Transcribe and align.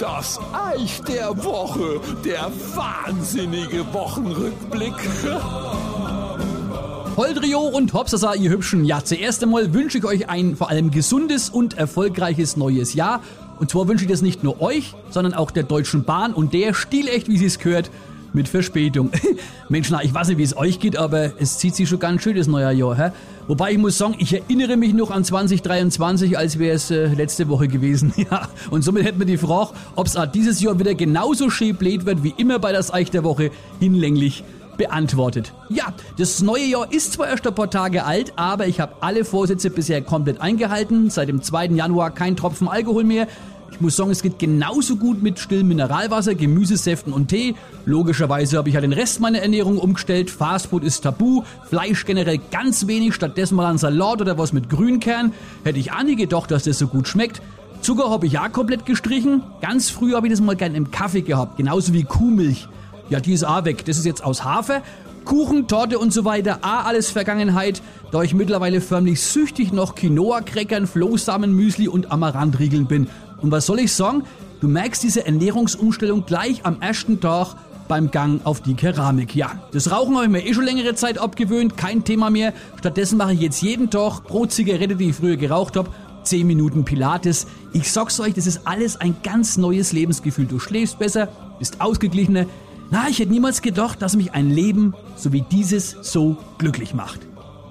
Das 0.00 0.40
Eich 0.52 1.00
der 1.02 1.44
Woche, 1.44 2.00
der 2.24 2.50
wahnsinnige 2.74 3.86
Wochenrückblick. 3.92 4.94
Holdrio 7.16 7.60
und 7.60 7.92
Hopsasa, 7.92 8.34
ihr 8.34 8.50
Hübschen. 8.50 8.84
Ja, 8.84 9.04
zuerst 9.04 9.44
einmal 9.44 9.72
wünsche 9.72 9.98
ich 9.98 10.04
euch 10.04 10.28
ein 10.28 10.56
vor 10.56 10.70
allem 10.70 10.90
gesundes 10.90 11.50
und 11.50 11.78
erfolgreiches 11.78 12.56
neues 12.56 12.94
Jahr. 12.94 13.22
Und 13.60 13.70
zwar 13.70 13.86
wünsche 13.86 14.04
ich 14.04 14.10
das 14.10 14.20
nicht 14.20 14.42
nur 14.42 14.60
euch, 14.60 14.96
sondern 15.10 15.34
auch 15.34 15.52
der 15.52 15.62
Deutschen 15.62 16.02
Bahn 16.02 16.34
und 16.34 16.52
der 16.52 16.74
stilecht, 16.74 17.28
wie 17.28 17.38
sie 17.38 17.46
es 17.46 17.60
gehört, 17.60 17.92
mit 18.32 18.48
Verspätung. 18.48 19.10
Mensch, 19.68 19.90
na, 19.90 20.02
ich 20.02 20.12
weiß 20.12 20.28
nicht, 20.28 20.38
wie 20.38 20.42
es 20.42 20.56
euch 20.56 20.80
geht, 20.80 20.96
aber 20.96 21.32
es 21.38 21.58
zieht 21.58 21.74
sich 21.74 21.88
schon 21.88 21.98
ganz 21.98 22.22
schön 22.22 22.36
das 22.36 22.46
neue 22.46 22.72
Jahr, 22.72 22.96
hä? 22.96 23.10
Wobei 23.46 23.72
ich 23.72 23.78
muss 23.78 23.96
sagen, 23.96 24.14
ich 24.18 24.34
erinnere 24.34 24.76
mich 24.76 24.92
noch 24.92 25.10
an 25.10 25.24
2023, 25.24 26.36
als 26.36 26.58
wäre 26.58 26.74
es 26.74 26.90
äh, 26.90 27.06
letzte 27.06 27.48
Woche 27.48 27.68
gewesen. 27.68 28.12
Ja, 28.30 28.48
und 28.70 28.82
somit 28.82 29.04
hätten 29.04 29.20
wir 29.20 29.26
die 29.26 29.38
Frage, 29.38 29.70
ob 29.94 30.06
es 30.06 30.18
dieses 30.34 30.60
Jahr 30.60 30.78
wieder 30.78 30.94
genauso 30.94 31.50
schön 31.50 31.76
blöd 31.76 32.04
wird 32.04 32.22
wie 32.24 32.34
immer 32.36 32.58
bei 32.58 32.72
das 32.72 32.92
Eich 32.92 33.10
der 33.10 33.24
Woche 33.24 33.50
hinlänglich 33.80 34.44
beantwortet. 34.78 35.52
Ja, 35.68 35.92
das 36.16 36.40
neue 36.40 36.64
Jahr 36.64 36.90
ist 36.90 37.12
zwar 37.12 37.28
erst 37.28 37.46
ein 37.46 37.54
paar 37.54 37.70
Tage 37.70 38.04
alt, 38.04 38.32
aber 38.36 38.66
ich 38.66 38.80
habe 38.80 38.94
alle 39.00 39.26
Vorsätze 39.26 39.68
bisher 39.68 40.00
komplett 40.00 40.40
eingehalten. 40.40 41.10
Seit 41.10 41.28
dem 41.28 41.42
2. 41.42 41.66
Januar 41.66 42.10
kein 42.12 42.36
Tropfen 42.36 42.68
Alkohol 42.68 43.04
mehr. 43.04 43.28
Ich 43.70 43.80
muss 43.80 43.96
sagen, 43.96 44.10
es 44.10 44.22
geht 44.22 44.38
genauso 44.38 44.96
gut 44.96 45.22
mit 45.22 45.38
stillem 45.38 45.68
Mineralwasser, 45.68 46.34
Gemüsesäften 46.34 47.12
und 47.12 47.28
Tee. 47.28 47.54
Logischerweise 47.84 48.58
habe 48.58 48.68
ich 48.68 48.74
ja 48.74 48.80
den 48.80 48.92
Rest 48.92 49.20
meiner 49.20 49.40
Ernährung 49.40 49.78
umgestellt. 49.78 50.30
Fastfood 50.30 50.82
ist 50.82 51.02
tabu, 51.02 51.42
Fleisch 51.68 52.04
generell 52.04 52.40
ganz 52.50 52.86
wenig, 52.86 53.14
stattdessen 53.14 53.56
mal 53.56 53.66
ein 53.66 53.78
Salat 53.78 54.20
oder 54.20 54.38
was 54.38 54.52
mit 54.52 54.68
Grünkern. 54.68 55.32
Hätte 55.64 55.78
ich 55.78 55.92
auch 55.92 56.02
nie 56.02 56.16
gedacht, 56.16 56.50
dass 56.50 56.64
das 56.64 56.78
so 56.78 56.88
gut 56.88 57.06
schmeckt. 57.06 57.40
Zucker 57.80 58.10
habe 58.10 58.26
ich 58.26 58.32
ja 58.32 58.48
komplett 58.48 58.84
gestrichen. 58.86 59.42
Ganz 59.60 59.90
früh 59.90 60.14
habe 60.14 60.26
ich 60.26 60.32
das 60.32 60.40
mal 60.40 60.56
gern 60.56 60.74
im 60.74 60.90
Kaffee 60.90 61.22
gehabt, 61.22 61.56
genauso 61.56 61.92
wie 61.92 62.04
Kuhmilch. 62.04 62.68
Ja, 63.10 63.20
die 63.20 63.32
ist 63.32 63.44
auch 63.44 63.64
weg. 63.64 63.84
Das 63.84 63.98
ist 63.98 64.06
jetzt 64.06 64.24
aus 64.24 64.44
Hafer. 64.44 64.82
Kuchen, 65.24 65.66
Torte 65.66 65.98
und 65.98 66.10
so 66.10 66.24
weiter, 66.24 66.60
ah, 66.62 66.84
alles 66.84 67.10
Vergangenheit, 67.10 67.82
da 68.12 68.22
ich 68.22 68.32
mittlerweile 68.32 68.80
förmlich 68.80 69.20
süchtig 69.20 69.74
nach 69.74 69.94
Quinoa-Crackern, 69.94 70.86
Flohsamen-Müsli 70.86 71.86
und 71.86 72.10
Amarantriegeln 72.10 72.86
bin. 72.86 73.08
Und 73.40 73.50
was 73.50 73.66
soll 73.66 73.80
ich 73.80 73.92
sagen? 73.92 74.24
Du 74.60 74.68
merkst 74.68 75.02
diese 75.02 75.24
Ernährungsumstellung 75.24 76.26
gleich 76.26 76.64
am 76.64 76.80
ersten 76.80 77.20
Tag 77.20 77.54
beim 77.86 78.10
Gang 78.10 78.44
auf 78.44 78.60
die 78.60 78.74
Keramik. 78.74 79.34
Ja, 79.34 79.62
das 79.72 79.90
Rauchen 79.90 80.14
habe 80.14 80.26
ich 80.26 80.30
mir 80.30 80.44
eh 80.44 80.52
schon 80.52 80.64
längere 80.64 80.94
Zeit 80.94 81.18
abgewöhnt, 81.18 81.76
kein 81.76 82.04
Thema 82.04 82.30
mehr. 82.30 82.52
Stattdessen 82.78 83.16
mache 83.16 83.32
ich 83.32 83.40
jetzt 83.40 83.62
jeden 83.62 83.90
Tag 83.90 84.24
pro 84.24 84.46
Zigarette, 84.46 84.96
die 84.96 85.10
ich 85.10 85.16
früher 85.16 85.36
geraucht 85.36 85.76
habe, 85.76 85.90
10 86.24 86.46
Minuten 86.46 86.84
Pilates. 86.84 87.46
Ich 87.72 87.90
sag's 87.90 88.20
euch, 88.20 88.34
das 88.34 88.46
ist 88.46 88.66
alles 88.66 89.00
ein 89.00 89.16
ganz 89.22 89.56
neues 89.56 89.92
Lebensgefühl. 89.92 90.46
Du 90.46 90.58
schläfst 90.58 90.98
besser, 90.98 91.28
bist 91.58 91.80
ausgeglichener, 91.80 92.46
na, 92.90 93.06
ich 93.08 93.18
hätte 93.18 93.30
niemals 93.30 93.60
gedacht, 93.60 94.00
dass 94.00 94.16
mich 94.16 94.32
ein 94.32 94.50
Leben 94.50 94.94
so 95.14 95.32
wie 95.32 95.42
dieses 95.42 95.96
so 96.00 96.38
glücklich 96.56 96.94
macht. 96.94 97.20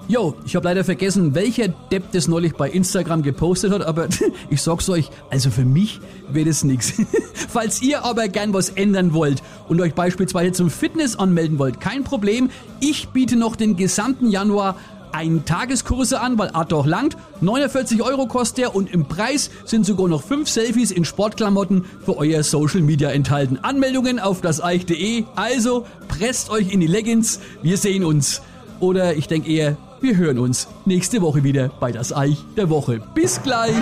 Jo, 0.10 0.36
ich 0.46 0.56
habe 0.56 0.66
leider 0.66 0.86
vergessen, 0.86 1.36
welcher 1.36 1.68
Depp 1.68 2.14
das 2.14 2.30
neulich 2.30 2.54
bei 2.54 2.70
Instagram 2.70 3.24
gepostet 3.24 3.74
hat, 3.74 3.82
aber 3.82 4.08
ich 4.50 4.62
sag's 4.62 4.88
euch, 4.90 5.10
also 5.30 5.52
für 5.52 5.66
mich 5.66 6.00
wäre 6.32 6.48
das 6.48 6.64
nix. 6.64 6.94
Falls 7.50 7.82
ihr 7.82 8.06
aber 8.06 8.30
gern 8.30 8.54
was 8.54 8.70
ändern 8.70 9.14
wollt 9.14 9.44
und 9.68 9.82
euch 9.82 9.94
beispielsweise 9.94 10.54
zum 10.54 10.70
Fitness 10.70 11.18
anmelden 11.18 11.60
wollt, 11.60 11.82
kein 11.82 12.06
Problem. 12.06 12.50
Ich 12.80 13.10
biete 13.10 13.36
noch 13.36 13.58
den 13.58 13.76
gesamten 13.76 14.30
Januar 14.30 14.78
einen 15.12 15.44
Tageskurse 15.44 16.22
an, 16.22 16.38
weil 16.38 16.52
Art 16.52 16.72
doch 16.72 16.86
langt. 16.86 17.18
49 17.42 18.02
Euro 18.02 18.28
kostet 18.28 18.60
der 18.60 18.76
und 18.76 18.94
im 18.94 19.08
Preis 19.08 19.50
sind 19.66 19.86
sogar 19.86 20.08
noch 20.08 20.24
5 20.24 20.48
Selfies 20.48 20.92
in 20.92 21.04
Sportklamotten 21.04 21.84
für 22.06 22.16
euer 22.16 22.44
Social 22.44 22.82
Media 22.82 23.10
enthalten. 23.10 23.60
Anmeldungen 23.62 24.20
auf 24.20 24.40
das 24.40 24.62
eich.de. 24.62 25.26
Also 25.36 25.86
presst 26.08 26.50
euch 26.50 26.72
in 26.72 26.80
die 26.80 26.88
Leggings. 26.88 27.42
Wir 27.62 27.78
sehen 27.78 28.06
uns. 28.06 28.42
Oder 28.80 29.16
ich 29.16 29.28
denke 29.28 29.52
eher, 29.52 29.76
wir 30.02 30.18
hören 30.18 30.40
uns 30.40 30.68
nächste 30.86 31.22
Woche 31.22 31.44
wieder 31.44 31.70
bei 31.80 31.92
das 31.92 32.16
Eich 32.16 32.44
der 32.56 32.70
Woche. 32.70 33.02
Bis 33.14 33.42
gleich. 33.42 33.74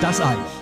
Das 0.00 0.20
Eich. 0.20 0.61